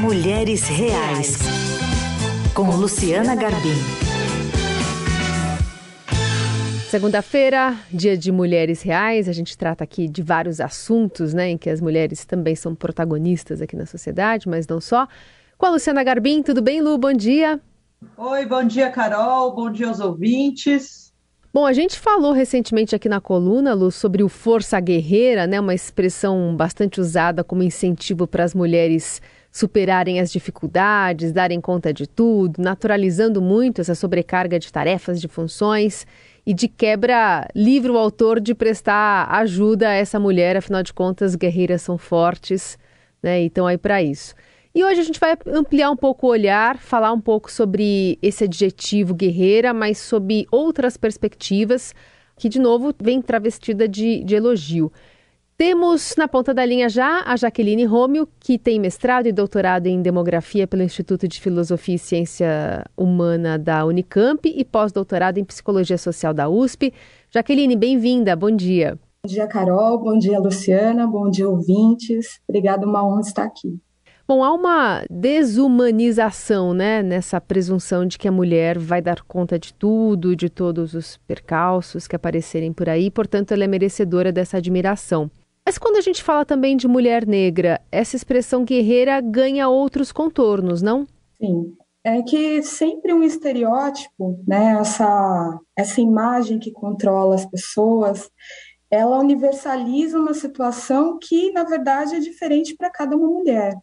Mulheres 0.00 0.62
Reais, 0.68 1.38
com 2.54 2.70
Luciana 2.70 3.34
Garbim. 3.34 3.74
Segunda-feira, 6.88 7.76
dia 7.92 8.16
de 8.16 8.30
Mulheres 8.30 8.80
Reais, 8.80 9.28
a 9.28 9.32
gente 9.32 9.58
trata 9.58 9.82
aqui 9.82 10.06
de 10.06 10.22
vários 10.22 10.60
assuntos, 10.60 11.34
né, 11.34 11.48
em 11.48 11.58
que 11.58 11.68
as 11.68 11.80
mulheres 11.80 12.24
também 12.24 12.54
são 12.54 12.76
protagonistas 12.76 13.60
aqui 13.60 13.74
na 13.74 13.86
sociedade, 13.86 14.48
mas 14.48 14.68
não 14.68 14.80
só. 14.80 15.08
Com 15.58 15.66
a 15.66 15.70
Luciana 15.70 16.04
Garbim, 16.04 16.44
tudo 16.44 16.62
bem, 16.62 16.80
Lu? 16.80 16.96
Bom 16.96 17.12
dia. 17.12 17.60
Oi, 18.16 18.46
bom 18.46 18.62
dia, 18.62 18.92
Carol. 18.92 19.52
Bom 19.52 19.68
dia 19.68 19.88
aos 19.88 19.98
ouvintes. 19.98 21.07
Bom, 21.50 21.64
a 21.64 21.72
gente 21.72 21.98
falou 21.98 22.32
recentemente 22.32 22.94
aqui 22.94 23.08
na 23.08 23.22
coluna, 23.22 23.72
Lu, 23.72 23.90
sobre 23.90 24.22
o 24.22 24.28
Força 24.28 24.78
Guerreira, 24.78 25.46
né, 25.46 25.58
uma 25.58 25.74
expressão 25.74 26.54
bastante 26.54 27.00
usada 27.00 27.42
como 27.42 27.62
incentivo 27.62 28.26
para 28.26 28.44
as 28.44 28.54
mulheres 28.54 29.22
superarem 29.50 30.20
as 30.20 30.30
dificuldades, 30.30 31.32
darem 31.32 31.58
conta 31.58 31.90
de 31.90 32.06
tudo, 32.06 32.60
naturalizando 32.62 33.40
muito 33.40 33.80
essa 33.80 33.94
sobrecarga 33.94 34.58
de 34.58 34.70
tarefas, 34.70 35.18
de 35.18 35.26
funções 35.26 36.06
e 36.44 36.52
de 36.52 36.68
quebra 36.68 37.48
livre 37.56 37.90
o 37.90 37.96
autor 37.96 38.40
de 38.40 38.54
prestar 38.54 39.26
ajuda 39.30 39.88
a 39.88 39.94
essa 39.94 40.20
mulher, 40.20 40.54
afinal 40.54 40.82
de 40.82 40.92
contas, 40.92 41.34
guerreiras 41.34 41.80
são 41.80 41.96
fortes, 41.96 42.78
né? 43.22 43.42
E 43.42 43.46
estão 43.46 43.66
aí 43.66 43.78
para 43.78 44.02
isso. 44.02 44.34
E 44.78 44.84
hoje 44.84 45.00
a 45.00 45.02
gente 45.02 45.18
vai 45.18 45.36
ampliar 45.48 45.90
um 45.90 45.96
pouco 45.96 46.28
o 46.28 46.30
olhar, 46.30 46.78
falar 46.78 47.12
um 47.12 47.20
pouco 47.20 47.50
sobre 47.50 48.16
esse 48.22 48.44
adjetivo 48.44 49.12
guerreira, 49.12 49.74
mas 49.74 49.98
sob 49.98 50.46
outras 50.52 50.96
perspectivas, 50.96 51.92
que 52.36 52.48
de 52.48 52.60
novo 52.60 52.94
vem 53.02 53.20
travestida 53.20 53.88
de, 53.88 54.22
de 54.22 54.36
elogio. 54.36 54.92
Temos 55.56 56.14
na 56.16 56.28
ponta 56.28 56.54
da 56.54 56.64
linha 56.64 56.88
já 56.88 57.24
a 57.26 57.34
Jaqueline 57.34 57.84
Rômio, 57.86 58.28
que 58.38 58.56
tem 58.56 58.78
mestrado 58.78 59.26
e 59.26 59.32
doutorado 59.32 59.88
em 59.88 60.00
demografia 60.00 60.64
pelo 60.64 60.84
Instituto 60.84 61.26
de 61.26 61.40
Filosofia 61.40 61.96
e 61.96 61.98
Ciência 61.98 62.84
Humana 62.96 63.58
da 63.58 63.84
Unicamp 63.84 64.48
e 64.48 64.64
pós-doutorado 64.64 65.38
em 65.38 65.44
psicologia 65.44 65.98
social 65.98 66.32
da 66.32 66.48
USP. 66.48 66.94
Jaqueline, 67.32 67.74
bem-vinda, 67.74 68.36
bom 68.36 68.52
dia. 68.52 68.96
Bom 69.24 69.28
dia, 69.28 69.48
Carol, 69.48 69.98
bom 69.98 70.16
dia, 70.16 70.38
Luciana, 70.38 71.04
bom 71.04 71.28
dia, 71.28 71.48
ouvintes. 71.48 72.38
Obrigada, 72.48 72.86
uma 72.86 73.04
honra 73.04 73.22
estar 73.22 73.42
aqui. 73.42 73.76
Bom, 74.30 74.44
há 74.44 74.52
uma 74.52 75.06
desumanização, 75.08 76.74
né, 76.74 77.02
nessa 77.02 77.40
presunção 77.40 78.04
de 78.04 78.18
que 78.18 78.28
a 78.28 78.32
mulher 78.32 78.78
vai 78.78 79.00
dar 79.00 79.22
conta 79.22 79.58
de 79.58 79.72
tudo, 79.72 80.36
de 80.36 80.50
todos 80.50 80.92
os 80.92 81.16
percalços 81.26 82.06
que 82.06 82.14
aparecerem 82.14 82.70
por 82.70 82.90
aí, 82.90 83.10
portanto, 83.10 83.52
ela 83.52 83.64
é 83.64 83.66
merecedora 83.66 84.30
dessa 84.30 84.58
admiração. 84.58 85.30
Mas 85.64 85.78
quando 85.78 85.96
a 85.96 86.02
gente 86.02 86.22
fala 86.22 86.44
também 86.44 86.76
de 86.76 86.86
mulher 86.86 87.26
negra, 87.26 87.80
essa 87.90 88.16
expressão 88.16 88.66
guerreira 88.66 89.18
ganha 89.22 89.66
outros 89.70 90.12
contornos, 90.12 90.82
não? 90.82 91.06
Sim. 91.40 91.74
É 92.04 92.20
que 92.22 92.62
sempre 92.62 93.14
um 93.14 93.22
estereótipo, 93.22 94.44
né, 94.46 94.76
essa, 94.78 95.58
essa 95.74 96.02
imagem 96.02 96.58
que 96.58 96.70
controla 96.70 97.34
as 97.34 97.46
pessoas, 97.46 98.30
ela 98.90 99.18
universaliza 99.18 100.18
uma 100.18 100.34
situação 100.34 101.18
que, 101.18 101.50
na 101.52 101.64
verdade, 101.64 102.14
é 102.16 102.20
diferente 102.20 102.76
para 102.76 102.90
cada 102.90 103.16
uma 103.16 103.26
mulher. 103.26 103.74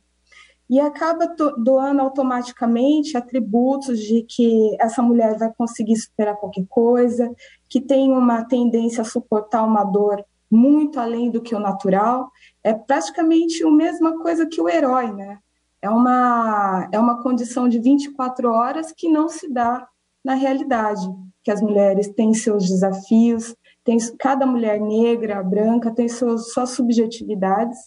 E 0.69 0.79
acaba 0.79 1.27
doando 1.57 2.01
automaticamente 2.01 3.15
atributos 3.15 3.99
de 3.99 4.23
que 4.23 4.75
essa 4.79 5.01
mulher 5.01 5.37
vai 5.37 5.53
conseguir 5.53 5.95
superar 5.95 6.35
qualquer 6.37 6.65
coisa, 6.67 7.31
que 7.69 7.79
tem 7.79 8.11
uma 8.11 8.43
tendência 8.43 9.01
a 9.01 9.05
suportar 9.05 9.63
uma 9.63 9.83
dor 9.83 10.25
muito 10.49 10.99
além 10.99 11.29
do 11.29 11.41
que 11.41 11.55
o 11.55 11.59
natural, 11.59 12.31
é 12.63 12.73
praticamente 12.73 13.63
a 13.63 13.71
mesma 13.71 14.19
coisa 14.19 14.45
que 14.45 14.61
o 14.61 14.69
herói, 14.69 15.11
né? 15.11 15.39
É 15.81 15.89
uma, 15.89 16.87
é 16.91 16.99
uma 16.99 17.21
condição 17.21 17.67
de 17.67 17.79
24 17.79 18.51
horas 18.51 18.91
que 18.91 19.07
não 19.07 19.29
se 19.29 19.51
dá 19.51 19.87
na 20.23 20.33
realidade, 20.33 21.07
que 21.43 21.51
as 21.51 21.61
mulheres 21.61 22.07
têm 22.07 22.33
seus 22.33 22.67
desafios, 22.67 23.55
tem, 23.83 23.97
cada 24.17 24.47
mulher 24.47 24.81
negra, 24.81 25.43
branca, 25.43 25.93
tem 25.93 26.09
suas, 26.09 26.51
suas 26.51 26.71
subjetividades, 26.71 27.77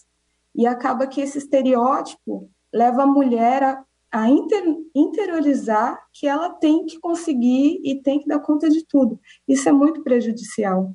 e 0.55 0.65
acaba 0.65 1.09
que 1.09 1.21
esse 1.21 1.39
estereótipo 1.39 2.49
leva 2.73 3.03
a 3.03 3.07
mulher 3.07 3.63
a, 3.63 3.85
a 4.11 4.29
inter, 4.29 4.63
interiorizar 4.95 5.99
que 6.13 6.27
ela 6.27 6.51
tem 6.51 6.87
que 6.87 6.99
conseguir 6.99 7.81
e 7.85 8.01
tem 8.03 8.21
que 8.21 8.29
dar 8.29 8.41
conta 8.41 8.69
de 8.69 8.85
tudo. 8.87 9.19
Isso 9.47 9.69
é 9.69 9.73
muito 9.73 10.03
prejudicial 10.03 10.95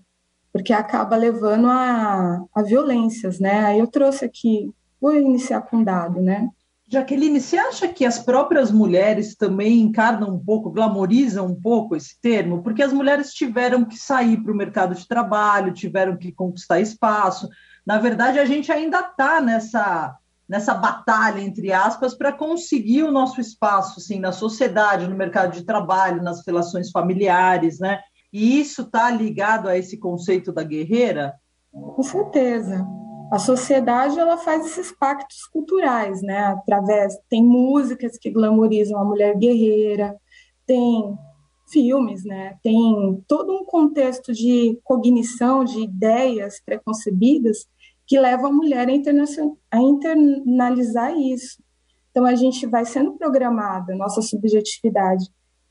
porque 0.53 0.71
acaba 0.71 1.15
levando 1.15 1.67
a, 1.67 2.45
a 2.53 2.61
violências, 2.61 3.39
né? 3.39 3.65
Aí 3.65 3.79
eu 3.79 3.87
trouxe 3.87 4.23
aqui, 4.23 4.69
vou 5.01 5.15
iniciar 5.15 5.61
com 5.61 5.77
um 5.77 5.83
dado, 5.83 6.21
né? 6.21 6.47
Jaqueline, 6.87 7.41
você 7.41 7.57
acha 7.57 7.87
que 7.87 8.05
as 8.05 8.19
próprias 8.19 8.69
mulheres 8.69 9.35
também 9.35 9.81
encarnam 9.81 10.29
um 10.35 10.37
pouco, 10.37 10.69
glamorizam 10.69 11.47
um 11.47 11.59
pouco 11.59 11.95
esse 11.95 12.21
termo? 12.21 12.61
Porque 12.61 12.83
as 12.83 12.93
mulheres 12.93 13.33
tiveram 13.33 13.83
que 13.83 13.97
sair 13.97 14.37
para 14.37 14.51
o 14.51 14.55
mercado 14.55 14.93
de 14.93 15.07
trabalho, 15.07 15.73
tiveram 15.73 16.15
que 16.15 16.31
conquistar 16.31 16.79
espaço. 16.79 17.49
Na 17.83 17.97
verdade, 17.97 18.37
a 18.37 18.45
gente 18.45 18.71
ainda 18.71 18.99
está 18.99 19.41
nessa, 19.41 20.15
nessa 20.47 20.73
batalha, 20.73 21.41
entre 21.41 21.71
aspas, 21.71 22.13
para 22.13 22.31
conseguir 22.31 23.03
o 23.03 23.11
nosso 23.11 23.39
espaço 23.39 23.99
assim, 23.99 24.19
na 24.19 24.31
sociedade, 24.31 25.07
no 25.07 25.15
mercado 25.15 25.53
de 25.53 25.63
trabalho, 25.63 26.21
nas 26.21 26.45
relações 26.45 26.91
familiares, 26.91 27.79
né? 27.79 27.99
E 28.31 28.59
isso 28.59 28.81
está 28.81 29.09
ligado 29.09 29.67
a 29.67 29.77
esse 29.77 29.97
conceito 29.97 30.51
da 30.51 30.63
guerreira? 30.63 31.33
Com 31.71 32.03
certeza. 32.03 32.85
A 33.31 33.39
sociedade 33.39 34.19
ela 34.19 34.37
faz 34.37 34.65
esses 34.65 34.91
pactos 34.91 35.45
culturais, 35.51 36.21
né? 36.21 36.45
Através 36.47 37.17
tem 37.29 37.43
músicas 37.43 38.17
que 38.17 38.29
glamorizam 38.29 38.99
a 38.99 39.05
mulher 39.05 39.35
guerreira, 39.37 40.15
tem 40.67 41.17
filmes, 41.71 42.23
né? 42.23 42.57
Tem 42.61 43.23
todo 43.27 43.51
um 43.51 43.65
contexto 43.65 44.31
de 44.31 44.79
cognição, 44.83 45.63
de 45.63 45.81
ideias 45.81 46.61
preconcebidas 46.63 47.65
que 48.05 48.19
levam 48.19 48.47
a 48.47 48.53
mulher 48.53 48.87
a, 48.89 49.77
a 49.77 49.81
internalizar 49.81 51.17
isso. 51.17 51.61
Então 52.11 52.25
a 52.25 52.35
gente 52.35 52.65
vai 52.67 52.85
sendo 52.85 53.13
programada, 53.13 53.95
nossa 53.95 54.21
subjetividade 54.21 55.25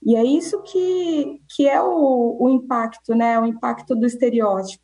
e 0.04 0.16
é 0.16 0.24
isso 0.24 0.60
que, 0.62 1.40
que 1.54 1.68
é 1.68 1.80
o, 1.80 2.36
o 2.40 2.48
impacto, 2.50 3.14
né? 3.14 3.38
O 3.38 3.46
impacto 3.46 3.94
do 3.94 4.04
estereótipo, 4.04 4.82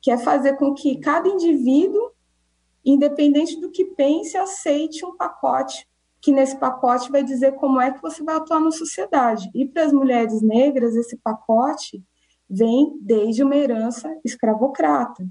que 0.00 0.10
é 0.10 0.16
fazer 0.16 0.56
com 0.56 0.72
que 0.72 0.96
cada 0.98 1.28
indivíduo, 1.28 2.12
independente 2.84 3.60
do 3.60 3.70
que 3.70 3.84
pense, 3.84 4.36
aceite 4.36 5.04
um 5.04 5.16
pacote, 5.16 5.88
que 6.20 6.32
nesse 6.32 6.56
pacote 6.56 7.10
vai 7.10 7.22
dizer 7.24 7.52
como 7.56 7.80
é 7.80 7.90
que 7.90 8.00
você 8.00 8.22
vai 8.22 8.36
atuar 8.36 8.60
na 8.60 8.70
sociedade. 8.70 9.50
E 9.54 9.66
para 9.66 9.84
as 9.84 9.92
mulheres 9.92 10.40
negras, 10.40 10.94
esse 10.94 11.16
pacote 11.16 12.02
vem 12.48 12.96
desde 13.00 13.42
uma 13.42 13.56
herança 13.56 14.08
escravocrata, 14.24 15.26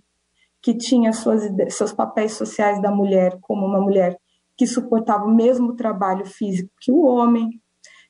que 0.63 0.73
tinha 0.73 1.11
suas, 1.11 1.43
seus 1.69 1.91
papéis 1.91 2.31
sociais 2.31 2.81
da 2.81 2.89
mulher 2.89 3.37
como 3.41 3.65
uma 3.65 3.81
mulher 3.81 4.17
que 4.57 4.65
suportava 4.65 5.25
o 5.25 5.35
mesmo 5.35 5.75
trabalho 5.75 6.25
físico 6.25 6.71
que 6.79 6.91
o 6.91 7.03
homem, 7.03 7.49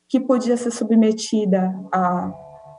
que 0.07 0.19
podia 0.19 0.55
ser 0.55 0.69
submetida 0.69 1.73
a 1.91 2.31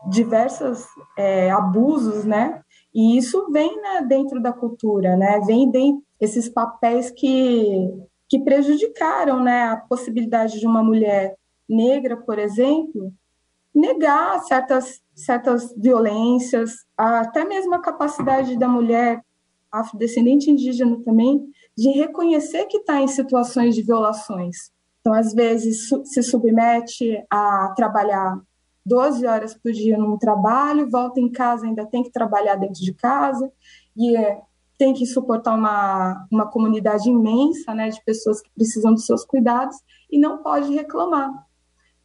diversos 0.09 0.85
é, 1.19 1.51
abusos, 1.51 2.25
né? 2.25 2.63
E 2.95 3.19
isso 3.19 3.51
vem 3.51 3.81
né, 3.81 4.03
dentro 4.07 4.41
da 4.41 4.53
cultura, 4.53 5.17
né? 5.17 5.41
Vem 5.41 5.69
dentro 5.69 6.03
esses 6.21 6.49
papéis 6.49 7.11
que 7.11 7.91
que 8.27 8.39
prejudicaram, 8.39 9.43
né, 9.43 9.65
a 9.65 9.77
possibilidade 9.77 10.59
de 10.59 10.67
uma 10.67 10.83
mulher 10.83 11.37
negra, 11.69 12.17
por 12.17 12.39
exemplo, 12.39 13.13
negar 13.73 14.41
certas 14.45 15.03
certas 15.15 15.75
violências, 15.77 16.73
até 16.97 17.45
mesmo 17.45 17.75
a 17.75 17.83
capacidade 17.83 18.59
da 18.59 18.67
mulher 18.67 19.21
afrodescendente 19.81 20.51
indígena 20.51 21.01
também 21.05 21.45
de 21.77 21.91
reconhecer 21.91 22.67
que 22.67 22.79
está 22.79 23.01
em 23.01 23.09
situações 23.09 23.75
de 23.75 23.83
violações. 23.83 24.73
Então, 25.01 25.13
às 25.13 25.35
vezes, 25.35 25.89
se 26.05 26.23
submete 26.23 27.23
a 27.29 27.75
trabalhar 27.77 28.41
12 28.87 29.27
horas 29.27 29.55
por 29.55 29.73
dia 29.73 29.99
num 29.99 30.17
trabalho, 30.17 30.91
volta 30.91 31.21
em 31.21 31.31
casa, 31.31 31.67
ainda 31.67 31.85
tem 31.87 32.03
que 32.03 32.11
trabalhar 32.11 32.57
dentro 32.57 32.81
de 32.81 32.95
casa, 32.95 33.51
e 33.97 34.17
é, 34.17 34.41
tem 34.79 34.93
que 34.95 35.07
suportar 35.07 35.55
uma, 35.55 36.27
uma 36.31 36.47
comunidade 36.51 37.09
imensa 37.09 37.75
né, 37.75 37.89
de 37.89 38.03
pessoas 38.05 38.41
que 38.41 38.51
precisam 38.55 38.93
dos 38.93 39.07
seus 39.07 39.25
cuidados 39.25 39.77
e 40.11 40.19
não 40.19 40.39
pode 40.39 40.73
reclamar. 40.73 41.31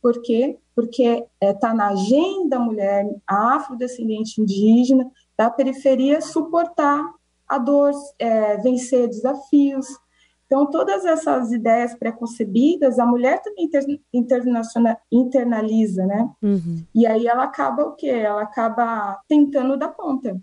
Por 0.01 0.21
quê? 0.21 0.57
Porque 0.75 1.03
está 1.03 1.27
é, 1.41 1.53
tá 1.53 1.73
na 1.73 1.89
agenda 1.89 2.57
da 2.57 2.59
mulher 2.59 3.05
afrodescendente 3.27 4.41
indígena 4.41 5.09
da 5.37 5.49
periferia 5.49 6.21
suportar 6.21 7.03
a 7.49 7.57
dor, 7.57 7.91
é, 8.19 8.57
vencer 8.57 9.07
desafios, 9.07 9.87
então, 10.49 10.65
todas 10.65 11.05
essas 11.05 11.51
ideias 11.51 11.93
preconcebidas, 11.93 12.97
a 12.97 13.05
mulher 13.05 13.39
também 13.39 13.69
inter, 14.11 14.43
internaliza, 15.11 16.07
né? 16.07 16.27
Uhum. 16.41 16.83
E 16.93 17.05
aí 17.05 17.27
ela 17.27 17.43
acaba 17.43 17.83
o 17.83 17.95
quê? 17.95 18.07
Ela 18.07 18.41
acaba 18.41 19.21
tentando 19.27 19.77
dar 19.77 19.89
conta. 19.89 20.41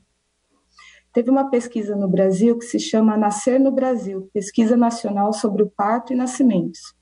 Teve 1.13 1.29
uma 1.29 1.51
pesquisa 1.51 1.97
no 1.97 2.07
Brasil 2.07 2.57
que 2.57 2.65
se 2.65 2.79
chama 2.79 3.17
Nascer 3.17 3.59
no 3.59 3.73
Brasil, 3.73 4.31
Pesquisa 4.33 4.77
Nacional 4.77 5.33
sobre 5.33 5.65
o 5.65 5.71
Parto 5.77 6.13
e 6.13 6.17
Nascimentos. 6.17 6.95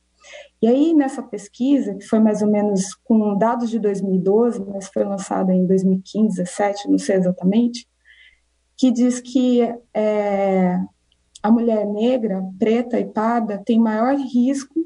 E 0.62 0.66
aí, 0.66 0.94
nessa 0.94 1.22
pesquisa, 1.22 1.94
que 1.94 2.06
foi 2.06 2.20
mais 2.20 2.40
ou 2.40 2.50
menos 2.50 2.94
com 3.04 3.36
dados 3.36 3.68
de 3.68 3.78
2012, 3.78 4.64
mas 4.64 4.88
foi 4.88 5.04
lançada 5.04 5.52
em 5.52 5.66
2015, 5.66 6.36
2017, 6.36 6.88
não 6.88 6.98
sei 6.98 7.16
exatamente, 7.16 7.86
que 8.76 8.90
diz 8.90 9.20
que 9.20 9.60
é, 9.92 10.80
a 11.42 11.50
mulher 11.50 11.86
negra, 11.86 12.42
preta 12.58 12.98
e 12.98 13.04
parda 13.04 13.62
tem 13.64 13.78
maior 13.78 14.16
risco 14.16 14.84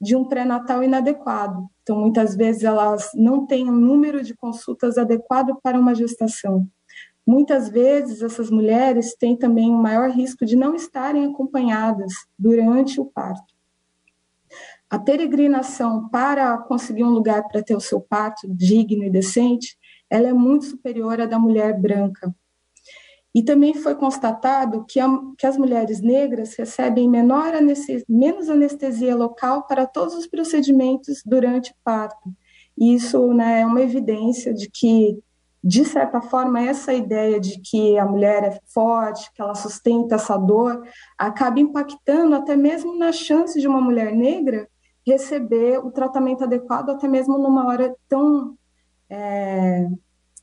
de 0.00 0.14
um 0.14 0.24
pré-natal 0.24 0.82
inadequado. 0.82 1.68
Então, 1.82 1.98
muitas 1.98 2.36
vezes, 2.36 2.62
elas 2.62 3.10
não 3.14 3.46
têm 3.46 3.68
um 3.68 3.76
número 3.76 4.22
de 4.22 4.34
consultas 4.34 4.98
adequado 4.98 5.58
para 5.62 5.78
uma 5.78 5.94
gestação. 5.94 6.68
Muitas 7.26 7.70
vezes, 7.70 8.22
essas 8.22 8.50
mulheres 8.50 9.14
têm 9.14 9.36
também 9.36 9.70
um 9.70 9.80
maior 9.80 10.10
risco 10.10 10.44
de 10.44 10.56
não 10.56 10.74
estarem 10.74 11.24
acompanhadas 11.24 12.12
durante 12.38 13.00
o 13.00 13.06
parto. 13.06 13.54
A 14.90 14.98
peregrinação 14.98 16.08
para 16.10 16.56
conseguir 16.58 17.02
um 17.02 17.10
lugar 17.10 17.48
para 17.48 17.62
ter 17.62 17.74
o 17.74 17.80
seu 17.80 18.00
parto 18.00 18.46
digno 18.46 19.04
e 19.04 19.10
decente, 19.10 19.78
ela 20.10 20.28
é 20.28 20.32
muito 20.32 20.66
superior 20.66 21.20
à 21.20 21.26
da 21.26 21.38
mulher 21.38 21.80
branca. 21.80 22.34
E 23.34 23.42
também 23.42 23.74
foi 23.74 23.96
constatado 23.96 24.84
que, 24.86 25.00
a, 25.00 25.08
que 25.36 25.46
as 25.46 25.58
mulheres 25.58 26.00
negras 26.00 26.54
recebem 26.54 27.08
menor 27.08 27.52
anestesia, 27.52 28.04
menos 28.08 28.48
anestesia 28.48 29.16
local 29.16 29.66
para 29.66 29.86
todos 29.86 30.14
os 30.14 30.26
procedimentos 30.26 31.20
durante 31.26 31.72
o 31.72 31.74
parto. 31.82 32.32
E 32.78 32.94
isso 32.94 33.32
né, 33.34 33.62
é 33.62 33.66
uma 33.66 33.82
evidência 33.82 34.54
de 34.54 34.70
que, 34.70 35.18
de 35.62 35.84
certa 35.84 36.20
forma, 36.20 36.60
essa 36.60 36.92
ideia 36.92 37.40
de 37.40 37.60
que 37.60 37.98
a 37.98 38.04
mulher 38.04 38.44
é 38.44 38.60
forte, 38.72 39.32
que 39.32 39.42
ela 39.42 39.54
sustenta 39.56 40.14
essa 40.14 40.36
dor, 40.36 40.86
acaba 41.18 41.58
impactando 41.58 42.36
até 42.36 42.54
mesmo 42.54 42.96
na 42.96 43.10
chance 43.10 43.60
de 43.60 43.66
uma 43.66 43.80
mulher 43.80 44.12
negra 44.12 44.68
receber 45.04 45.78
o 45.78 45.90
tratamento 45.90 46.44
adequado, 46.44 46.90
até 46.90 47.08
mesmo 47.08 47.36
numa 47.36 47.66
hora 47.66 47.94
tão 48.08 48.56
é, 49.10 49.86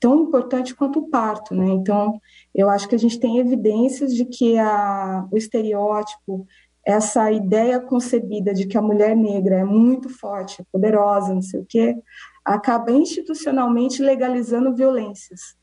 tão 0.02 0.24
importante 0.24 0.74
quanto 0.76 1.00
o 1.00 1.10
parto, 1.10 1.54
né? 1.54 1.68
Então, 1.70 2.20
eu 2.54 2.70
acho 2.70 2.88
que 2.88 2.96
a 2.96 3.00
gente 3.00 3.20
tem 3.20 3.38
evidências 3.38 4.14
de 4.14 4.26
que 4.26 4.58
a, 4.58 5.26
o 5.32 5.38
estereótipo, 5.38 6.46
essa 6.86 7.32
ideia 7.32 7.80
concebida 7.80 8.54
de 8.54 8.66
que 8.66 8.78
a 8.78 8.82
mulher 8.82 9.16
negra 9.16 9.60
é 9.60 9.64
muito 9.64 10.10
forte, 10.10 10.64
poderosa, 10.72 11.34
não 11.34 11.42
sei 11.42 11.60
o 11.60 11.66
quê, 11.68 11.96
acaba 12.44 12.92
institucionalmente 12.92 14.02
legalizando 14.02 14.76
violências. 14.76 15.56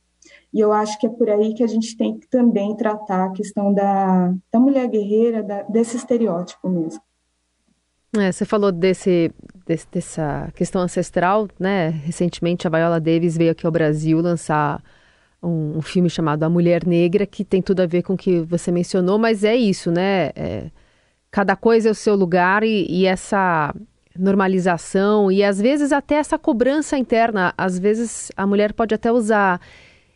E 0.52 0.60
eu 0.60 0.72
acho 0.72 0.98
que 0.98 1.06
é 1.06 1.10
por 1.10 1.28
aí 1.28 1.54
que 1.54 1.62
a 1.62 1.66
gente 1.66 1.96
tem 1.96 2.18
que 2.18 2.28
também 2.28 2.74
tratar 2.76 3.26
a 3.26 3.32
questão 3.32 3.72
da, 3.72 4.32
da 4.50 4.58
mulher 4.58 4.88
guerreira, 4.88 5.42
da, 5.42 5.62
desse 5.62 5.96
estereótipo 5.96 6.68
mesmo. 6.68 7.02
É, 8.16 8.32
você 8.32 8.46
falou 8.46 8.72
desse, 8.72 9.30
desse, 9.66 9.86
dessa 9.92 10.50
questão 10.54 10.80
ancestral, 10.80 11.46
né? 11.58 11.88
Recentemente 11.88 12.66
a 12.66 12.70
Viola 12.70 12.98
Davis 12.98 13.36
veio 13.36 13.52
aqui 13.52 13.66
ao 13.66 13.72
Brasil 13.72 14.18
lançar 14.20 14.82
um, 15.42 15.78
um, 15.78 15.82
filme 15.82 16.10
chamado 16.10 16.42
A 16.42 16.48
Mulher 16.48 16.86
Negra, 16.86 17.26
que 17.26 17.44
tem 17.44 17.62
tudo 17.62 17.80
a 17.80 17.86
ver 17.86 18.02
com 18.02 18.14
o 18.14 18.16
que 18.16 18.40
você 18.40 18.72
mencionou, 18.72 19.18
mas 19.18 19.44
é 19.44 19.54
isso, 19.56 19.90
né? 19.90 20.30
É, 20.34 20.70
cada 21.30 21.54
coisa 21.56 21.88
é 21.88 21.92
o 21.92 21.94
seu 21.94 22.14
lugar 22.14 22.62
e, 22.62 22.86
e 22.88 23.06
essa 23.06 23.74
normalização 24.18 25.30
e 25.30 25.44
às 25.44 25.60
vezes 25.60 25.92
até 25.92 26.16
essa 26.16 26.38
cobrança 26.38 26.98
interna. 26.98 27.54
Às 27.56 27.78
vezes 27.78 28.30
a 28.36 28.46
mulher 28.46 28.72
pode 28.72 28.94
até 28.94 29.12
usar 29.12 29.60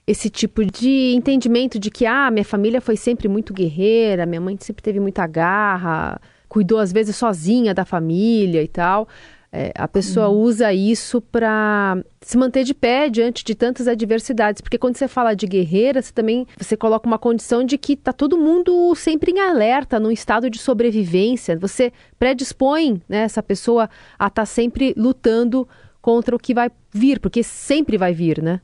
esse 0.06 0.28
tipo 0.28 0.64
de 0.64 1.14
entendimento 1.14 1.78
de 1.78 1.90
que 1.90 2.04
ah, 2.04 2.30
minha 2.30 2.44
família 2.44 2.80
foi 2.80 2.96
sempre 2.96 3.28
muito 3.28 3.54
guerreira, 3.54 4.26
minha 4.26 4.40
mãe 4.40 4.56
sempre 4.60 4.82
teve 4.82 4.98
muita 4.98 5.26
garra, 5.26 6.20
cuidou 6.48 6.78
às 6.78 6.92
vezes 6.92 7.14
sozinha 7.14 7.72
da 7.72 7.84
família 7.84 8.62
e 8.62 8.68
tal. 8.68 9.08
É, 9.54 9.70
a 9.76 9.86
pessoa 9.86 10.30
uhum. 10.30 10.40
usa 10.40 10.72
isso 10.72 11.20
para 11.20 12.02
se 12.22 12.38
manter 12.38 12.64
de 12.64 12.72
pé 12.72 13.10
diante 13.10 13.44
de 13.44 13.54
tantas 13.54 13.86
adversidades, 13.86 14.62
porque 14.62 14.78
quando 14.78 14.96
você 14.96 15.06
fala 15.06 15.34
de 15.34 15.46
guerreira, 15.46 16.00
você 16.00 16.10
também 16.10 16.46
você 16.56 16.74
coloca 16.74 17.06
uma 17.06 17.18
condição 17.18 17.62
de 17.62 17.76
que 17.76 17.94
tá 17.94 18.14
todo 18.14 18.38
mundo 18.38 18.94
sempre 18.94 19.30
em 19.30 19.40
alerta, 19.40 20.00
num 20.00 20.10
estado 20.10 20.48
de 20.48 20.58
sobrevivência. 20.58 21.58
Você 21.58 21.92
predispõe 22.18 23.02
né, 23.06 23.24
essa 23.24 23.42
pessoa 23.42 23.90
a 24.18 24.28
estar 24.28 24.30
tá 24.30 24.46
sempre 24.46 24.94
lutando 24.96 25.68
contra 26.00 26.34
o 26.34 26.38
que 26.38 26.54
vai 26.54 26.70
vir, 26.90 27.20
porque 27.20 27.42
sempre 27.42 27.98
vai 27.98 28.14
vir, 28.14 28.42
né? 28.42 28.58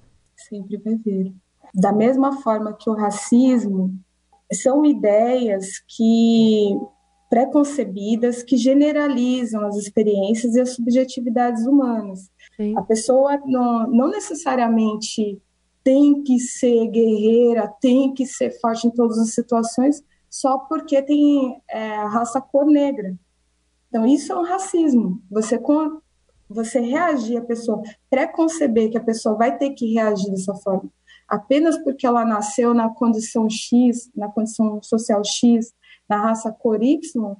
Sempre 0.49 0.79
vai 0.79 0.95
vir. 0.95 1.35
Da 1.75 1.93
mesma 1.93 2.41
forma 2.41 2.73
que 2.73 2.89
o 2.89 2.95
racismo 2.95 3.95
são 4.51 4.87
ideias 4.87 5.67
que 5.87 6.71
preconcebidas 7.29 8.43
que 8.43 8.57
generalizam 8.57 9.67
as 9.67 9.77
experiências 9.77 10.55
e 10.55 10.61
as 10.61 10.71
subjetividades 10.71 11.67
humanas. 11.67 12.31
Sim. 12.57 12.77
A 12.77 12.83
pessoa 12.83 13.39
não, 13.45 13.87
não 13.89 14.11
necessariamente 14.11 15.41
tem 15.85 16.23
que 16.23 16.39
ser 16.39 16.87
guerreira, 16.89 17.73
tem 17.81 18.13
que 18.13 18.27
ser 18.27 18.51
forte 18.61 18.87
em 18.87 18.91
todas 18.91 19.19
as 19.19 19.33
situações, 19.35 20.03
só 20.29 20.59
porque 20.59 21.01
tem 21.03 21.61
é, 21.71 21.97
a 21.97 22.09
raça 22.09 22.41
cor 22.41 22.67
negra. 22.67 23.15
Então, 23.89 24.07
isso 24.07 24.33
é 24.33 24.39
um 24.39 24.45
racismo. 24.45 25.23
Você, 25.31 25.59
você 26.49 26.81
reagir 26.81 27.39
a 27.39 27.45
pessoa, 27.45 27.81
preconceber 28.11 28.91
que 28.91 28.99
a 28.99 29.03
pessoa 29.03 29.35
vai 29.35 29.57
ter 29.57 29.71
que 29.71 29.95
reagir 29.95 30.31
dessa 30.31 30.55
forma, 30.55 30.91
apenas 31.27 31.79
porque 31.79 32.07
ela 32.07 32.25
nasceu 32.25 32.75
na 32.75 32.91
condição 32.91 33.49
X, 33.49 34.11
na 34.15 34.29
condição 34.29 34.83
social 34.83 35.23
X, 35.25 35.73
na 36.09 36.17
raça 36.17 36.53
cor 36.53 36.83
Y, 36.83 37.37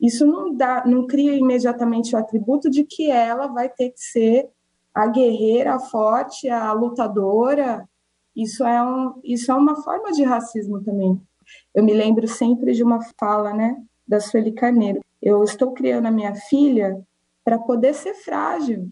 isso 0.00 0.26
não 0.26 0.52
dá, 0.52 0.84
não 0.84 1.06
cria 1.06 1.34
imediatamente 1.34 2.14
o 2.14 2.18
atributo 2.18 2.68
de 2.68 2.84
que 2.84 3.10
ela 3.10 3.46
vai 3.46 3.68
ter 3.68 3.90
que 3.90 4.00
ser 4.00 4.50
a 4.92 5.06
guerreira, 5.06 5.74
a 5.74 5.78
forte, 5.78 6.48
a 6.48 6.72
lutadora. 6.72 7.88
Isso 8.34 8.64
é, 8.64 8.82
um, 8.82 9.14
isso 9.22 9.50
é 9.52 9.54
uma 9.54 9.80
forma 9.82 10.10
de 10.10 10.24
racismo 10.24 10.82
também. 10.82 11.20
Eu 11.74 11.84
me 11.84 11.94
lembro 11.94 12.26
sempre 12.26 12.72
de 12.72 12.82
uma 12.82 13.00
fala, 13.18 13.52
né, 13.52 13.80
da 14.06 14.18
Sueli 14.20 14.52
Carneiro. 14.52 15.00
Eu 15.20 15.44
estou 15.44 15.72
criando 15.72 16.06
a 16.06 16.10
minha 16.10 16.34
filha 16.34 17.00
para 17.44 17.58
poder 17.58 17.94
ser 17.94 18.14
frágil, 18.14 18.90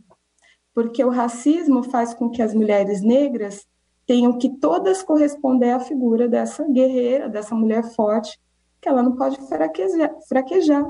porque 0.75 1.05
o 1.05 1.11
racismo 1.11 1.83
faz 1.83 2.15
com 2.15 2.31
que 2.31 2.41
as 2.41 2.55
mulheres 2.55 3.03
negras 3.03 3.67
tenham 4.06 4.38
que 4.38 4.49
todas 4.49 5.03
corresponder 5.03 5.71
à 5.71 5.81
figura 5.81 6.29
dessa 6.29 6.65
guerreira, 6.69 7.29
dessa 7.29 7.55
mulher 7.55 7.83
forte, 7.94 8.38
que 8.81 8.88
ela 8.88 9.03
não 9.03 9.17
pode 9.17 9.37
fraquejar, 9.49 10.11
fraquejar 10.29 10.85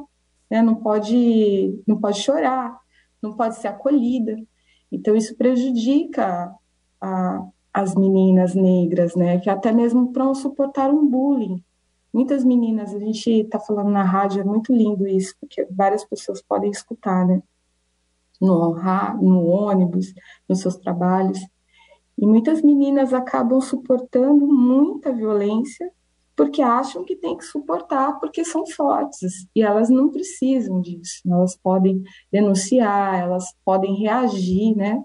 né? 0.51 0.63
não, 0.63 0.75
pode, 0.75 1.83
não 1.87 1.99
pode 1.99 2.21
chorar, 2.21 2.79
não 3.23 3.35
pode 3.35 3.57
ser 3.57 3.69
acolhida. 3.69 4.37
Então, 4.91 5.15
isso 5.15 5.37
prejudica 5.37 6.53
a, 7.01 7.47
as 7.73 7.95
meninas 7.95 8.55
negras, 8.55 9.15
né? 9.15 9.39
que 9.39 9.49
até 9.49 9.73
mesmo 9.73 10.13
para 10.13 10.35
suportar 10.35 10.91
um 10.91 11.07
bullying. 11.07 11.63
Muitas 12.13 12.45
meninas, 12.45 12.93
a 12.93 12.99
gente 12.99 13.31
está 13.31 13.61
falando 13.61 13.91
na 13.91 14.03
rádio, 14.03 14.41
é 14.41 14.45
muito 14.45 14.75
lindo 14.75 15.07
isso, 15.07 15.35
porque 15.41 15.65
várias 15.71 16.05
pessoas 16.05 16.43
podem 16.43 16.69
escutar, 16.71 17.25
né? 17.25 17.41
No, 18.41 18.75
no 19.21 19.47
ônibus, 19.47 20.13
nos 20.49 20.61
seus 20.61 20.77
trabalhos. 20.77 21.39
E 22.19 22.27
muitas 22.27 22.63
meninas 22.63 23.15
acabam 23.15 23.61
suportando 23.61 24.45
muita 24.47 25.13
violência 25.13 25.93
porque 26.37 26.63
acham 26.63 27.05
que 27.05 27.17
tem 27.17 27.37
que 27.37 27.45
suportar 27.45 28.19
porque 28.19 28.45
são 28.45 28.67
fortes 28.67 29.47
e 29.55 29.63
elas 29.63 29.91
não 29.91 30.11
precisam 30.11 30.81
disso. 30.81 31.21
Elas 31.27 31.57
podem 31.57 32.03
denunciar, 32.33 33.21
elas 33.21 33.55
podem 33.65 33.95
reagir, 33.97 34.75
né? 34.75 35.03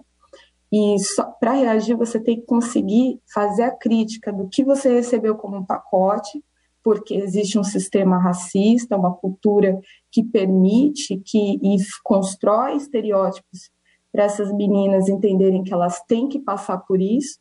E 0.72 0.96
para 1.38 1.52
reagir 1.52 1.96
você 1.96 2.18
tem 2.18 2.40
que 2.40 2.46
conseguir 2.46 3.20
fazer 3.32 3.64
a 3.64 3.70
crítica 3.70 4.32
do 4.32 4.48
que 4.48 4.64
você 4.64 4.92
recebeu 4.92 5.36
como 5.36 5.58
um 5.58 5.64
pacote, 5.64 6.42
porque 6.82 7.14
existe 7.14 7.58
um 7.58 7.64
sistema 7.64 8.18
racista, 8.18 8.96
uma 8.96 9.14
cultura 9.14 9.78
que 10.10 10.22
permite 10.22 11.20
que 11.24 11.58
e 11.62 11.76
constrói 12.02 12.76
estereótipos 12.76 13.70
para 14.12 14.24
essas 14.24 14.52
meninas 14.52 15.08
entenderem 15.08 15.62
que 15.62 15.72
elas 15.72 16.00
têm 16.08 16.28
que 16.28 16.38
passar 16.38 16.78
por 16.78 17.00
isso, 17.00 17.38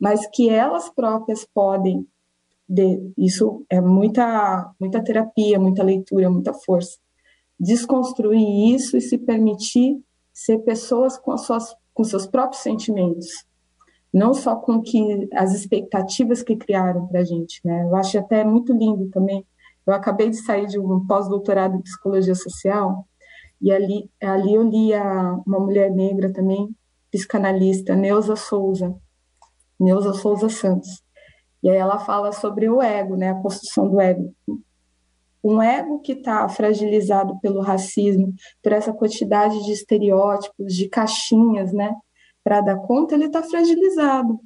mas 0.00 0.26
que 0.28 0.48
elas 0.48 0.88
próprias 0.88 1.46
podem 1.52 2.06
de, 2.68 3.12
isso 3.16 3.64
é 3.70 3.80
muita, 3.80 4.72
muita 4.80 5.02
terapia, 5.02 5.58
muita 5.58 5.82
leitura, 5.82 6.30
muita 6.30 6.52
força. 6.52 6.98
Desconstruir 7.58 8.74
isso 8.74 8.96
e 8.96 9.00
se 9.00 9.16
permitir 9.18 10.00
ser 10.32 10.58
pessoas 10.58 11.16
com, 11.16 11.32
as 11.32 11.42
suas, 11.42 11.74
com 11.94 12.04
seus 12.04 12.26
próprios 12.26 12.62
sentimentos, 12.62 13.46
não 14.12 14.34
só 14.34 14.56
com 14.56 14.82
que 14.82 15.28
as 15.32 15.54
expectativas 15.54 16.42
que 16.42 16.56
criaram 16.56 17.06
para 17.06 17.20
a 17.20 17.24
gente. 17.24 17.60
Né? 17.64 17.84
Eu 17.84 17.96
acho 17.96 18.18
até 18.18 18.44
muito 18.44 18.72
lindo 18.72 19.08
também. 19.10 19.46
Eu 19.86 19.94
acabei 19.94 20.28
de 20.28 20.36
sair 20.36 20.66
de 20.66 20.78
um 20.78 21.06
pós-doutorado 21.06 21.76
em 21.76 21.82
psicologia 21.82 22.34
social 22.34 23.06
e 23.60 23.72
ali, 23.72 24.10
ali 24.20 24.54
eu 24.54 24.62
li 24.62 24.92
a, 24.92 25.40
uma 25.46 25.58
mulher 25.58 25.90
negra 25.90 26.32
também, 26.32 26.74
psicanalista, 27.10 27.94
Neuza 27.94 28.36
Souza, 28.36 28.94
Neuza 29.78 30.12
Souza 30.12 30.48
Santos. 30.48 31.02
E 31.66 31.68
aí 31.68 31.78
ela 31.78 31.98
fala 31.98 32.30
sobre 32.30 32.70
o 32.70 32.80
ego, 32.80 33.16
né, 33.16 33.30
a 33.30 33.34
construção 33.34 33.88
do 33.88 34.00
ego. 34.00 34.32
um 35.42 35.60
ego 35.60 35.98
que 35.98 36.12
está 36.12 36.48
fragilizado 36.48 37.40
pelo 37.40 37.60
racismo, 37.60 38.32
por 38.62 38.70
essa 38.70 38.92
quantidade 38.92 39.60
de 39.64 39.72
estereótipos, 39.72 40.72
de 40.72 40.88
caixinhas, 40.88 41.72
né, 41.72 41.92
para 42.44 42.60
dar 42.60 42.76
conta, 42.76 43.16
ele 43.16 43.24
está 43.24 43.42
fragilizado. 43.42 44.38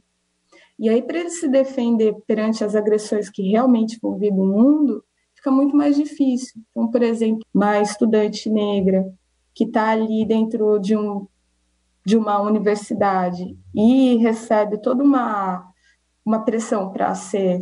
E 0.78 0.88
aí, 0.88 1.02
para 1.02 1.18
ele 1.18 1.28
se 1.28 1.46
defender 1.46 2.16
perante 2.26 2.64
as 2.64 2.74
agressões 2.74 3.28
que 3.28 3.42
realmente 3.42 3.98
vão 4.00 4.16
vir 4.16 4.32
do 4.32 4.42
mundo, 4.42 5.04
fica 5.34 5.50
muito 5.50 5.76
mais 5.76 5.96
difícil. 5.96 6.62
Então, 6.70 6.90
por 6.90 7.02
exemplo, 7.02 7.44
uma 7.52 7.82
estudante 7.82 8.48
negra 8.48 9.06
que 9.54 9.64
está 9.64 9.90
ali 9.90 10.24
dentro 10.24 10.78
de, 10.78 10.96
um, 10.96 11.26
de 12.02 12.16
uma 12.16 12.40
universidade 12.40 13.58
e 13.74 14.16
recebe 14.16 14.80
toda 14.80 15.04
uma, 15.04 15.69
uma 16.24 16.44
pressão 16.44 16.92
para 16.92 17.14
ser 17.14 17.58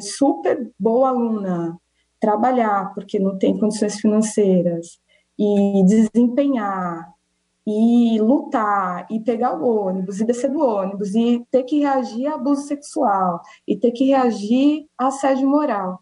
super 0.00 0.70
boa 0.78 1.08
aluna, 1.08 1.78
trabalhar 2.20 2.92
porque 2.94 3.18
não 3.18 3.38
tem 3.38 3.58
condições 3.58 4.00
financeiras 4.00 4.98
e 5.38 5.84
desempenhar 5.84 7.12
e 7.66 8.18
lutar 8.18 9.06
e 9.10 9.20
pegar 9.20 9.54
o 9.60 9.86
ônibus 9.86 10.20
e 10.20 10.24
descer 10.24 10.50
do 10.50 10.60
ônibus 10.60 11.14
e 11.14 11.46
ter 11.50 11.64
que 11.64 11.80
reagir 11.80 12.26
a 12.26 12.34
abuso 12.34 12.62
sexual 12.62 13.42
e 13.66 13.76
ter 13.76 13.92
que 13.92 14.06
reagir 14.06 14.86
a 14.96 15.08
assédio 15.08 15.46
moral. 15.46 16.00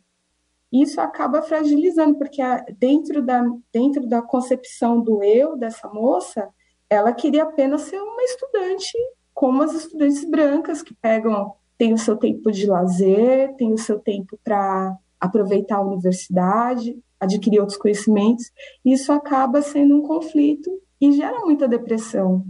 Isso 0.73 1.01
acaba 1.01 1.43
fragilizando, 1.43 2.19
porque 2.19 2.41
dentro 2.79 3.23
da, 3.23 3.43
dentro 3.73 4.07
da 4.07 4.23
concepção 4.23 5.01
do 5.01 5.23
eu 5.23 5.57
dessa 5.57 5.89
moça, 5.89 6.49
ela 6.89 7.13
queria 7.13 7.45
apenas 7.45 7.83
ser 7.83 8.01
uma 8.01 8.23
estudante, 8.23 8.93
como 9.35 9.63
as 9.63 9.73
estudantes 9.73 10.25
brancas 10.25 10.83
que 10.83 10.95
pegam, 10.95 11.55
tem 11.79 11.93
o 11.93 11.99
seu 11.99 12.17
tempo 12.17 12.51
de 12.51 12.67
lazer, 12.67 13.55
tem 13.57 13.73
o 13.73 13.79
seu 13.79 13.99
tempo 13.99 14.39
para 14.43 14.97
aproveitar 15.21 15.77
a 15.77 15.83
universidade, 15.83 16.99
adquirir 17.19 17.61
outros 17.61 17.79
conhecimentos, 17.79 18.51
isso 18.85 19.13
acaba 19.13 19.63
sendo 19.63 19.97
um 19.97 20.03
conflito 20.03 20.71
e 21.01 21.13
gera 21.13 21.41
muita 21.41 21.69
depressão, 21.69 22.45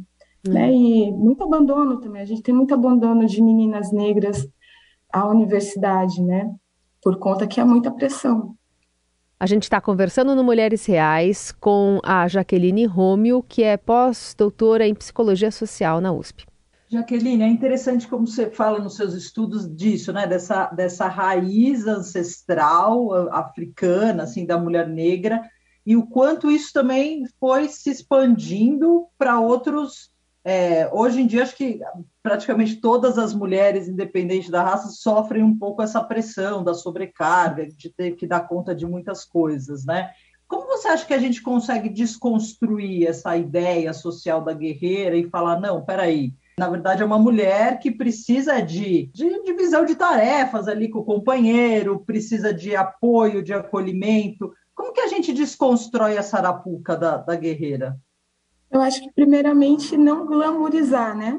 uhum. 0.47 0.53
né? 0.53 0.73
E 0.73 1.13
muito 1.13 1.43
abandono 1.45 2.01
também. 2.01 2.23
A 2.23 2.27
gente 2.27 2.43
tem 2.43 2.55
muito 2.55 2.75
abandono 2.75 3.27
de 3.27 3.43
meninas 3.43 3.93
negras 3.93 4.49
à 5.13 5.27
universidade, 5.29 6.23
né? 6.23 6.53
Por 7.03 7.19
conta 7.19 7.47
que 7.47 7.61
há 7.61 7.67
muita 7.67 7.91
pressão. 7.91 8.55
A 9.39 9.47
gente 9.47 9.65
está 9.65 9.81
conversando 9.81 10.35
no 10.35 10.43
Mulheres 10.43 10.87
Reais 10.87 11.53
com 11.53 12.01
a 12.03 12.27
Jaqueline 12.27 12.87
Rômio, 12.87 13.45
que 13.47 13.63
é 13.63 13.77
pós-doutora 13.77 14.87
em 14.87 14.95
Psicologia 14.95 15.51
Social 15.51 16.01
na 16.01 16.11
USP. 16.11 16.47
Jaqueline, 16.89 17.43
é 17.43 17.49
interessante 17.49 18.07
como 18.07 18.27
você 18.27 18.49
fala 18.49 18.79
nos 18.79 18.95
seus 18.95 19.13
estudos 19.15 19.69
disso, 19.75 20.13
né? 20.13 20.27
Dessa, 20.27 20.67
dessa 20.67 21.09
raiz 21.09 21.87
ancestral 21.87 23.13
africana, 23.33 24.23
assim, 24.23 24.47
da 24.47 24.57
mulher 24.57 24.89
negra, 24.89 25.43
e 25.85 25.97
o 25.97 26.07
quanto 26.07 26.51
isso 26.51 26.73
também 26.73 27.25
foi 27.41 27.69
se 27.69 27.91
expandindo 27.91 29.07
para 29.19 29.41
outros. 29.41 30.11
É, 30.45 30.89
hoje 30.93 31.21
em 31.21 31.27
dia, 31.27 31.43
acho 31.43 31.57
que 31.57 31.81
praticamente 32.23 32.77
todas 32.77 33.19
as 33.19 33.35
mulheres, 33.35 33.89
independente 33.89 34.49
da 34.49 34.63
raça, 34.63 34.89
sofrem 34.89 35.43
um 35.43 35.59
pouco 35.59 35.83
essa 35.83 36.03
pressão 36.03 36.63
da 36.63 36.73
sobrecarga, 36.73 37.67
de 37.67 37.91
ter 37.91 38.13
que 38.13 38.29
dar 38.29 38.47
conta 38.47 38.73
de 38.73 38.87
muitas 38.87 39.25
coisas, 39.25 39.85
né? 39.85 40.11
Como 40.47 40.69
você 40.69 40.87
acha 40.87 41.05
que 41.05 41.15
a 41.15 41.19
gente 41.19 41.43
consegue 41.43 41.89
desconstruir 41.89 43.09
essa 43.09 43.37
ideia 43.37 43.93
social 43.93 44.45
da 44.45 44.53
guerreira 44.53 45.17
e 45.17 45.29
falar, 45.29 45.61
não, 45.61 45.85
peraí, 45.85 46.33
na 46.59 46.71
verdade, 46.71 47.03
é 47.03 47.07
uma 47.07 47.19
mulher 47.19 47.79
que 47.79 47.91
precisa 47.91 48.61
de, 48.61 49.11
de 49.13 49.43
divisão 49.43 49.85
de 49.85 49.95
tarefas 49.95 50.67
ali 50.69 50.89
com 50.89 51.01
o 51.01 51.05
companheiro, 51.05 52.03
precisa 52.07 52.53
de 52.53 52.75
apoio, 52.75 53.43
de 53.43 53.53
acolhimento. 53.53 54.51
Como 54.75 54.93
que 54.93 55.01
a 55.01 55.07
gente 55.07 55.35
desconstrói 55.35 56.17
a 56.17 56.23
sarapuca 56.23 56.97
da, 56.97 57.19
da 57.19 57.37
guerreira? 57.37 58.01
Eu 58.71 58.81
acho 58.81 59.03
que, 59.03 59.13
primeiramente, 59.13 59.99
não 59.99 60.25
glamorizar, 60.25 61.15
né? 61.15 61.39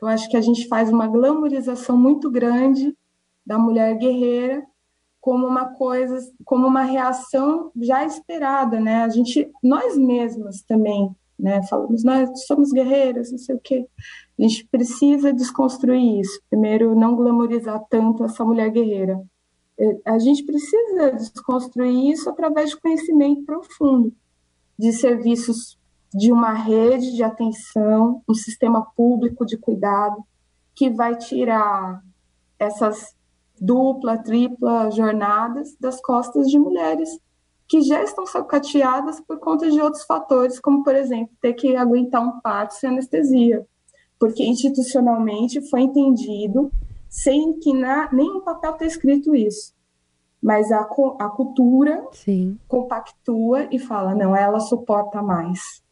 Eu 0.00 0.06
acho 0.06 0.28
que 0.28 0.36
a 0.36 0.42
gente 0.42 0.68
faz 0.68 0.90
uma 0.90 1.06
glamorização 1.06 1.96
muito 1.96 2.30
grande 2.30 2.94
da 3.46 3.58
mulher 3.58 3.96
guerreira 3.96 4.62
como 5.22 5.46
uma 5.46 5.74
coisa, 5.74 6.18
como 6.44 6.66
uma 6.66 6.82
reação 6.82 7.72
já 7.80 8.04
esperada, 8.04 8.78
né? 8.78 9.04
A 9.04 9.08
gente, 9.08 9.50
nós 9.62 9.96
mesmas 9.96 10.60
também 10.62 11.16
né? 11.38 11.62
Falamos, 11.64 12.02
nós 12.02 12.46
somos 12.46 12.72
guerreiras, 12.72 13.30
não 13.30 13.38
sei 13.38 13.54
o 13.54 13.60
quê. 13.60 13.86
A 14.38 14.42
gente 14.42 14.66
precisa 14.66 15.32
desconstruir 15.32 16.20
isso. 16.20 16.40
Primeiro, 16.50 16.94
não 16.94 17.14
glamorizar 17.14 17.82
tanto 17.88 18.24
essa 18.24 18.44
mulher 18.44 18.70
guerreira. 18.70 19.22
É, 19.78 19.98
a 20.04 20.18
gente 20.18 20.44
precisa 20.44 21.12
desconstruir 21.12 22.10
isso 22.10 22.28
através 22.28 22.70
de 22.70 22.80
conhecimento 22.80 23.44
profundo, 23.44 24.12
de 24.76 24.92
serviços 24.92 25.78
de 26.12 26.32
uma 26.32 26.52
rede 26.52 27.14
de 27.14 27.22
atenção, 27.22 28.22
um 28.28 28.34
sistema 28.34 28.86
público 28.96 29.44
de 29.44 29.56
cuidado 29.56 30.24
que 30.74 30.90
vai 30.90 31.16
tirar 31.16 32.02
essas 32.58 33.14
dupla, 33.60 34.16
tripla 34.16 34.90
jornadas 34.90 35.76
das 35.78 36.00
costas 36.00 36.48
de 36.48 36.58
mulheres 36.58 37.10
que 37.68 37.82
já 37.82 38.02
estão 38.02 38.26
sacateadas 38.26 39.20
por 39.20 39.38
conta 39.38 39.70
de 39.70 39.80
outros 39.80 40.04
fatores, 40.04 40.58
como, 40.58 40.82
por 40.82 40.94
exemplo, 40.94 41.34
ter 41.40 41.52
que 41.52 41.76
aguentar 41.76 42.22
um 42.22 42.40
parto 42.40 42.72
sem 42.74 42.88
anestesia, 42.88 43.66
porque 44.18 44.42
institucionalmente 44.42 45.60
foi 45.68 45.82
entendido, 45.82 46.72
sem 47.08 47.58
que 47.58 47.74
na, 47.74 48.10
nenhum 48.10 48.40
papel 48.40 48.72
tenha 48.72 48.90
escrito 48.90 49.34
isso. 49.34 49.74
Mas 50.42 50.72
a, 50.72 50.80
a 50.80 51.28
cultura 51.28 52.06
Sim. 52.12 52.58
compactua 52.66 53.68
e 53.70 53.78
fala: 53.78 54.14
não, 54.14 54.34
ela 54.34 54.60
suporta 54.60 55.20
mais. 55.20 55.82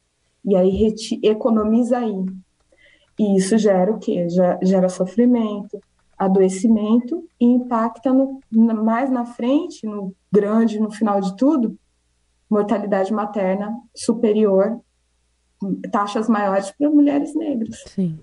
E 0.44 0.56
aí 0.56 0.94
economiza 1.22 1.98
aí. 1.98 2.24
E 3.18 3.36
isso 3.36 3.58
gera 3.58 3.90
o 3.92 3.98
quê? 3.98 4.28
Gera 4.62 4.88
sofrimento, 4.88 5.80
adoecimento 6.18 7.28
e 7.40 7.44
impacta 7.44 8.12
no, 8.12 8.40
mais 8.50 9.10
na 9.10 9.24
frente, 9.24 9.86
no 9.86 10.14
grande, 10.32 10.80
no 10.80 10.90
final 10.90 11.20
de 11.20 11.36
tudo, 11.36 11.78
mortalidade 12.48 13.12
materna 13.12 13.74
superior, 13.94 14.80
taxas 15.90 16.28
maiores 16.28 16.70
para 16.70 16.88
mulheres 16.90 17.34
negras. 17.34 17.84
Sim. 17.86 18.18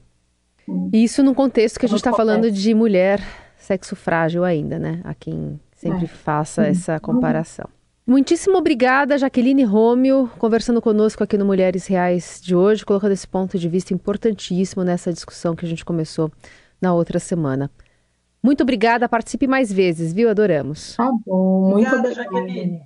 Hum. 0.68 0.90
Isso 0.94 1.22
no 1.24 1.36
contexto 1.36 1.80
que 1.80 1.86
a 1.86 1.90
gente 1.90 1.98
está 1.98 2.14
falando 2.14 2.50
de 2.50 2.74
mulher 2.74 3.22
sexo 3.58 3.96
frágil 3.96 4.44
ainda, 4.44 4.78
né? 4.78 5.02
A 5.04 5.14
quem 5.14 5.60
sempre 5.76 6.06
é. 6.06 6.08
faça 6.08 6.66
essa 6.66 7.00
comparação. 7.00 7.68
Muitíssimo 8.06 8.58
obrigada, 8.58 9.18
Jaqueline 9.18 9.64
Rômio, 9.64 10.30
conversando 10.38 10.82
conosco 10.82 11.24
aqui 11.24 11.38
no 11.38 11.46
Mulheres 11.46 11.88
Reais 11.88 12.42
de 12.44 12.54
hoje, 12.54 12.86
colocando 12.86 13.14
esse 13.14 13.26
ponto 13.26 13.58
de 13.58 13.70
vista 13.70 13.94
importantíssimo 13.94 14.84
nessa 14.84 15.14
discussão 15.14 15.56
que 15.56 15.66
a 15.66 15.70
gente 15.70 15.86
começou 15.86 16.30
na 16.82 16.94
outra 16.94 17.18
semana. 17.18 17.72
Muito 18.44 18.62
obrigada, 18.62 19.08
participe 19.08 19.48
mais 19.48 19.72
vezes, 19.72 20.12
viu? 20.12 20.30
Adoramos. 20.30 20.98
Tá 20.98 21.10
bom, 21.26 21.72
muito 21.72 21.96
obrigada. 21.96 22.14
Jaqueline. 22.14 22.82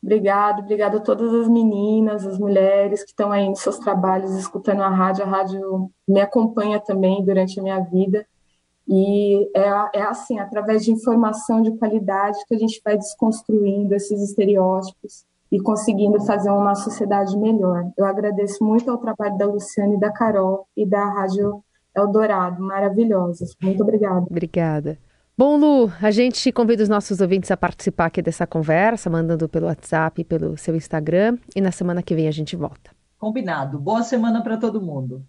Obrigado, 0.00 0.60
obrigada 0.60 0.98
a 0.98 1.00
todas 1.00 1.32
as 1.34 1.48
meninas, 1.48 2.26
as 2.26 2.38
mulheres 2.38 3.02
que 3.02 3.10
estão 3.10 3.32
aí 3.32 3.48
nos 3.48 3.60
seus 3.60 3.78
trabalhos, 3.78 4.36
escutando 4.36 4.82
a 4.82 4.88
rádio. 4.88 5.24
A 5.24 5.28
rádio 5.28 5.90
me 6.06 6.20
acompanha 6.20 6.78
também 6.78 7.24
durante 7.24 7.58
a 7.58 7.62
minha 7.62 7.80
vida. 7.80 8.24
E 8.86 9.50
é, 9.56 9.98
é 9.98 10.02
assim, 10.02 10.38
através 10.38 10.84
de 10.84 10.92
informação 10.92 11.62
de 11.62 11.72
qualidade 11.78 12.38
que 12.46 12.54
a 12.54 12.58
gente 12.58 12.80
vai 12.84 12.96
desconstruindo 12.96 13.94
esses 13.94 14.22
estereótipos 14.22 15.24
e 15.50 15.58
conseguindo 15.58 16.20
fazer 16.24 16.50
uma 16.50 16.74
sociedade 16.74 17.36
melhor. 17.38 17.90
Eu 17.96 18.04
agradeço 18.04 18.62
muito 18.62 18.90
ao 18.90 18.98
trabalho 18.98 19.38
da 19.38 19.46
Luciane, 19.46 19.98
da 19.98 20.12
Carol 20.12 20.68
e 20.76 20.86
da 20.86 21.04
Rádio 21.04 21.64
Eldorado, 21.96 22.62
maravilhosas. 22.62 23.54
Muito 23.62 23.82
obrigada. 23.82 24.26
Obrigada. 24.28 24.98
Bom, 25.36 25.56
Lu, 25.56 25.92
a 26.00 26.10
gente 26.10 26.52
convida 26.52 26.82
os 26.82 26.88
nossos 26.88 27.20
ouvintes 27.20 27.50
a 27.50 27.56
participar 27.56 28.06
aqui 28.06 28.22
dessa 28.22 28.46
conversa, 28.46 29.10
mandando 29.10 29.48
pelo 29.48 29.66
WhatsApp 29.66 30.20
e 30.20 30.24
pelo 30.24 30.56
seu 30.56 30.76
Instagram. 30.76 31.38
E 31.56 31.60
na 31.60 31.72
semana 31.72 32.02
que 32.02 32.14
vem 32.14 32.28
a 32.28 32.30
gente 32.30 32.54
volta. 32.54 32.92
Combinado. 33.18 33.78
Boa 33.78 34.02
semana 34.02 34.42
para 34.42 34.56
todo 34.56 34.80
mundo. 34.80 35.24